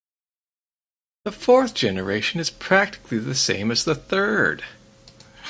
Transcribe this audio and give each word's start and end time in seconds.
The 1.25 1.31
fourth 1.31 1.75
generation 1.75 2.39
is 2.39 2.49
practically 2.49 3.19
the 3.19 3.35
same 3.35 3.69
as 3.69 3.83
the 3.85 3.93
third. 3.93 4.63